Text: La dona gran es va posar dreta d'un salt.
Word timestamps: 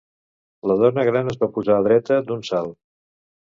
La 0.71 0.77
dona 0.83 1.03
gran 1.09 1.29
es 1.35 1.37
va 1.45 1.51
posar 1.59 1.77
dreta 1.89 2.19
d'un 2.31 2.43
salt. 2.53 2.77